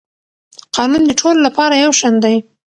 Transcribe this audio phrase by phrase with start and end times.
[0.75, 2.35] قانون د ټولو لپاره یو شان دی.